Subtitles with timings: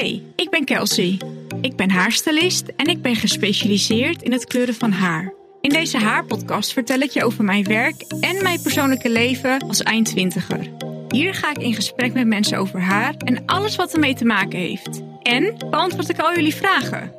[0.00, 1.18] Hey, ik ben Kelsey.
[1.60, 5.32] Ik ben haarstylist en ik ben gespecialiseerd in het kleuren van haar.
[5.60, 10.70] In deze haarpodcast vertel ik je over mijn werk en mijn persoonlijke leven als eindtwintiger.
[11.08, 14.58] Hier ga ik in gesprek met mensen over haar en alles wat ermee te maken
[14.58, 15.02] heeft.
[15.22, 17.12] En beantwoord ik al jullie vragen.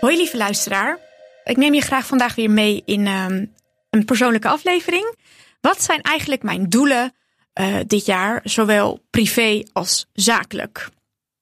[0.00, 0.98] Hoi lieve luisteraar.
[1.44, 3.44] Ik neem je graag vandaag weer mee in ehm,
[3.90, 5.20] een persoonlijke aflevering.
[5.62, 7.12] Wat zijn eigenlijk mijn doelen
[7.60, 10.88] uh, dit jaar, zowel privé als zakelijk?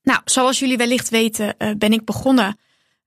[0.02, 2.58] Nou, zoals jullie wellicht weten, uh, ben ik begonnen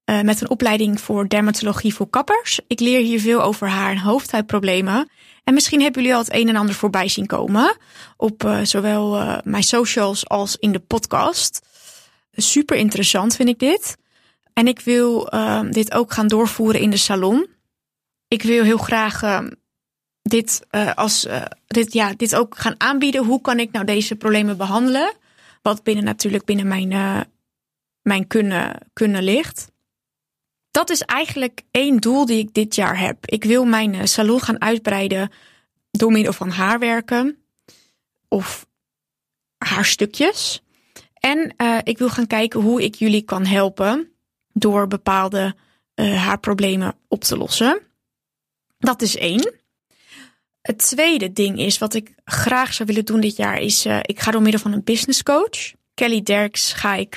[0.05, 2.59] uh, met een opleiding voor dermatologie voor kappers.
[2.68, 5.09] Ik leer hier veel over haar- en hoofdhuidproblemen.
[5.44, 7.77] En misschien hebben jullie al het een en ander voorbij zien komen
[8.18, 11.59] op zowel mijn socials als in de podcast.
[12.32, 13.95] Super interessant vind ik dit.
[14.54, 15.30] En ik wil
[15.70, 17.48] dit ook gaan doorvoeren in de salon.
[18.27, 19.43] Ik wil heel graag
[20.23, 23.26] dit, uh, als, uh, dit, ja, dit ook gaan aanbieden.
[23.26, 25.13] Hoe kan ik nou deze problemen behandelen?
[25.62, 27.21] Wat binnen natuurlijk binnen mijn, uh,
[28.02, 29.71] mijn kunnen, kunnen ligt.
[30.71, 33.26] Dat is eigenlijk één doel die ik dit jaar heb.
[33.26, 35.32] Ik wil mijn salon gaan uitbreiden
[35.91, 37.38] door middel van haarwerken
[38.27, 38.68] of
[39.57, 40.62] haarstukjes.
[41.13, 44.12] En ik wil gaan kijken hoe ik jullie kan helpen
[44.54, 45.55] door bepaalde
[45.96, 47.82] haarproblemen op te lossen.
[48.77, 49.63] Dat is één.
[50.64, 54.20] Het tweede ding is wat ik graag zou willen doen dit jaar is uh, ik
[54.20, 55.74] ga door middel van een business coach.
[55.94, 57.14] Kelly Derks ga ik,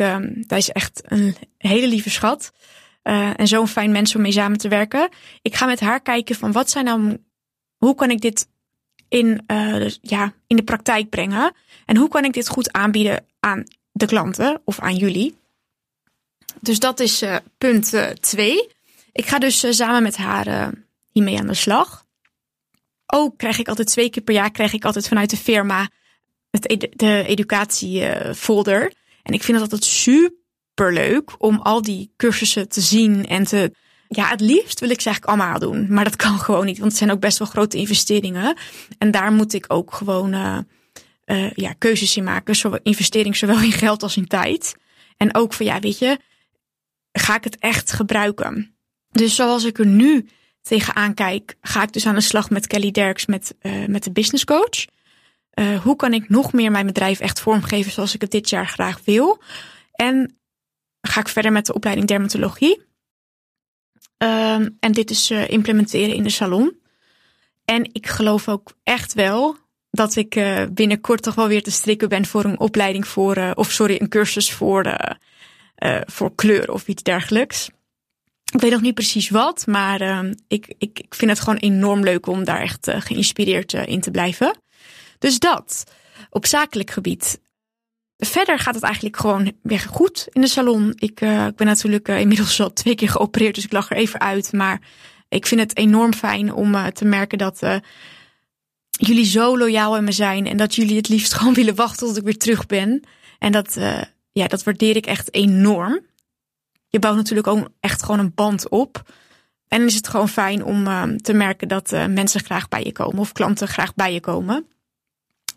[0.47, 2.53] dat is echt een hele lieve schat.
[3.03, 5.09] Uh, en zo'n fijn mens om mee samen te werken.
[5.43, 7.19] Ik ga met haar kijken van wat zijn nou,
[7.77, 8.49] hoe kan ik dit
[9.09, 11.55] in, uh, dus, ja, in de praktijk brengen?
[11.85, 15.37] En hoe kan ik dit goed aanbieden aan de klanten of aan jullie?
[16.61, 17.25] Dus dat is
[17.59, 18.69] punt twee.
[19.13, 20.73] Ik ga dus samen met haar
[21.13, 22.06] hiermee aan de slag
[23.07, 25.89] ook krijg ik altijd twee keer per jaar krijg ik altijd vanuit de firma
[26.51, 28.93] het de educatiefolder.
[29.23, 33.73] En ik vind het altijd super leuk om al die cursussen te zien en te.
[34.09, 35.87] Ja, het liefst wil ik ze eigenlijk allemaal doen.
[35.93, 38.57] Maar dat kan gewoon niet, want het zijn ook best wel grote investeringen.
[38.99, 40.59] En daar moet ik ook gewoon uh,
[41.27, 42.57] uh, ja, keuzes in maken.
[42.57, 44.77] Zowel investering zowel in geld als in tijd.
[45.17, 46.19] En ook van ja, weet je,
[47.13, 48.77] ga ik het echt gebruiken?
[49.11, 50.29] Dus zoals ik er nu
[50.67, 54.13] tegenaan kijk, ga ik dus aan de slag met Kelly Derks, met, uh, met de
[54.13, 54.87] business coach.
[55.55, 58.69] Uh, hoe kan ik nog meer mijn bedrijf echt vormgeven zoals ik het dit jaar
[58.69, 59.43] graag wil?
[59.93, 60.39] En
[61.01, 62.85] ga ik verder met de opleiding dermatologie.
[64.19, 66.79] Um, en dit is uh, implementeren in de salon.
[67.65, 69.57] En ik geloof ook echt wel
[69.91, 70.31] dat ik
[70.71, 74.53] binnenkort toch wel weer te strikken ben voor een opleiding voor, of sorry, een cursus
[74.53, 74.97] voor,
[76.07, 77.69] voor kleur of iets dergelijks.
[78.53, 82.05] Ik weet nog niet precies wat, maar uh, ik, ik, ik vind het gewoon enorm
[82.05, 84.59] leuk om daar echt uh, geïnspireerd uh, in te blijven.
[85.19, 85.85] Dus dat
[86.31, 87.41] op zakelijk gebied.
[88.17, 90.93] Verder gaat het eigenlijk gewoon weer goed in de salon.
[90.95, 94.53] Ik, ik ben natuurlijk inmiddels al twee keer geopereerd, dus ik lag er even uit.
[94.53, 94.81] Maar
[95.29, 97.61] ik vind het enorm fijn om te merken dat
[98.91, 100.47] jullie zo loyaal in me zijn.
[100.47, 103.03] En dat jullie het liefst gewoon willen wachten tot ik weer terug ben.
[103.39, 103.79] En dat,
[104.33, 106.01] ja, dat waardeer ik echt enorm
[106.89, 109.03] je bouwt natuurlijk ook echt gewoon een band op.
[109.69, 112.83] En dan is het gewoon fijn om uh, te merken dat uh, mensen graag bij
[112.85, 114.67] je komen of klanten graag bij je komen.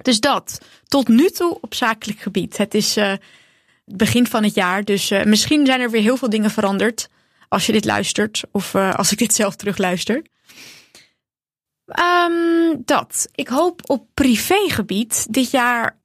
[0.01, 2.57] Dus dat tot nu toe op zakelijk gebied.
[2.57, 3.09] Het is uh,
[3.85, 7.09] het begin van het jaar, dus misschien zijn er weer heel veel dingen veranderd
[7.47, 10.23] als je dit luistert of als ik dit zelf terugluister.
[11.99, 13.29] Um, dat.
[13.35, 15.97] Ik hoop op privégebied dit jaar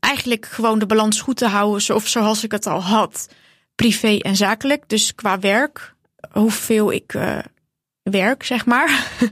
[0.00, 3.28] eigenlijk gewoon de balans goed te houden, of zoals ik het al had
[3.78, 4.84] privé en zakelijk.
[4.86, 5.94] Dus qua werk,
[6.30, 7.38] hoeveel ik uh,
[8.02, 8.90] werk, zeg maar.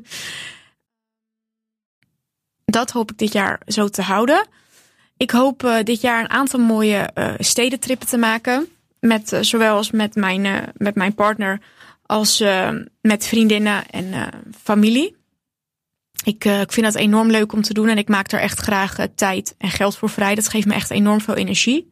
[2.65, 4.47] Dat hoop ik dit jaar zo te houden.
[5.17, 8.69] Ik hoop uh, dit jaar een aantal mooie uh, stedentrippen te maken.
[9.01, 11.61] Met, zowel als met mijn, met mijn partner
[12.03, 12.45] als
[13.01, 14.31] met vriendinnen en
[14.63, 15.17] familie.
[16.25, 18.97] Ik, ik vind dat enorm leuk om te doen en ik maak er echt graag
[19.15, 20.35] tijd en geld voor vrij.
[20.35, 21.91] Dat geeft me echt enorm veel energie.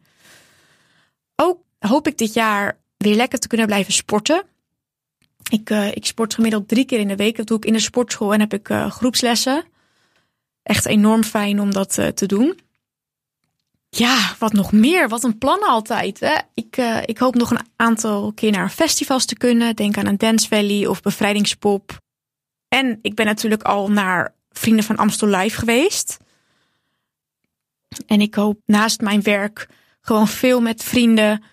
[1.87, 4.43] Hoop ik dit jaar weer lekker te kunnen blijven sporten.
[5.49, 7.37] Ik, uh, ik sport gemiddeld drie keer in de week.
[7.37, 9.65] Dat doe ik in de sportschool en heb ik uh, groepslessen.
[10.63, 12.59] Echt enorm fijn om dat uh, te doen.
[13.89, 15.09] Ja, wat nog meer?
[15.09, 16.19] Wat een plan altijd.
[16.19, 16.35] Hè?
[16.53, 19.75] Ik, ik hoop nog een aantal keer naar festivals te kunnen.
[19.75, 21.99] Denk aan een Dance Valley of Bevrijdingspop.
[22.67, 26.17] En ik ben natuurlijk al naar Vrienden van Amstel Live geweest.
[28.07, 29.67] En ik hoop naast mijn werk
[30.01, 31.43] gewoon veel met vrienden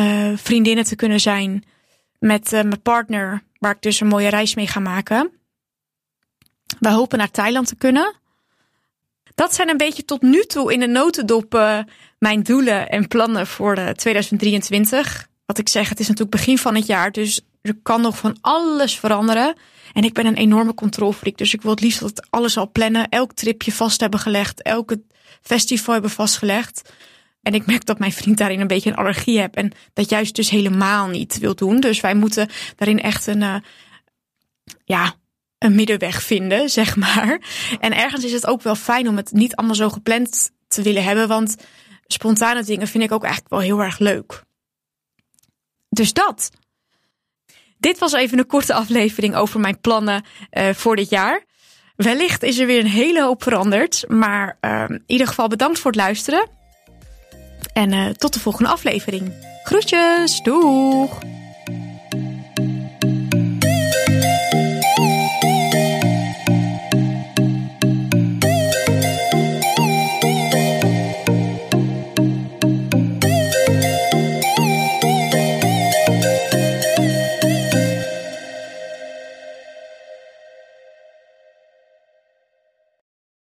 [0.00, 1.64] uh, vriendinnen te kunnen zijn
[2.18, 5.30] met uh, mijn partner, waar ik dus een mooie reis mee ga maken.
[6.80, 8.14] We hopen naar Thailand te kunnen.
[9.34, 11.78] Dat zijn een beetje tot nu toe in de notendop uh,
[12.18, 15.28] mijn doelen en plannen voor de 2023.
[15.46, 18.36] Wat ik zeg, het is natuurlijk begin van het jaar, dus er kan nog van
[18.40, 19.54] alles veranderen.
[19.92, 23.08] En ik ben een enorme controlfreak, dus ik wil het liefst dat alles al plannen,
[23.08, 25.00] elk tripje vast hebben gelegd, elke
[25.42, 26.92] festival hebben vastgelegd.
[27.48, 30.34] En ik merk dat mijn vriend daarin een beetje een allergie heeft en dat juist
[30.34, 31.80] dus helemaal niet wil doen.
[31.80, 33.56] Dus wij moeten daarin echt een, uh,
[34.84, 35.14] ja,
[35.58, 37.40] een middenweg vinden, zeg maar.
[37.80, 41.04] En ergens is het ook wel fijn om het niet allemaal zo gepland te willen
[41.04, 41.56] hebben, want
[42.06, 44.42] spontane dingen vind ik ook eigenlijk wel heel erg leuk.
[45.88, 46.50] Dus dat.
[47.78, 51.44] Dit was even een korte aflevering over mijn plannen uh, voor dit jaar.
[51.96, 55.90] Wellicht is er weer een hele hoop veranderd, maar uh, in ieder geval bedankt voor
[55.90, 56.57] het luisteren.
[57.78, 59.32] En uh, tot de volgende aflevering.
[59.62, 61.18] Groetjes, doeg!